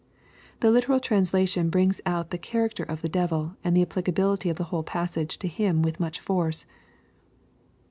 The 0.61 0.71
literal 0.71 0.99
translation 0.99 1.69
brin^ 1.69 2.01
out 2.07 2.31
the 2.31 2.39
charactei 2.39 2.89
of 2.89 3.03
the 3.03 3.07
devil, 3.07 3.55
and 3.63 3.77
the 3.77 3.83
applicability 3.83 4.49
of 4.49 4.57
the 4.57 4.63
whole 4.73 4.81
passage 4.81 5.37
to 5.37 5.47
hinj 5.47 5.83
with 5.85 5.99
much 5.99 6.19
force. 6.19 6.65